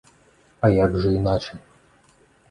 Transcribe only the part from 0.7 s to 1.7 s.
як жа іначай!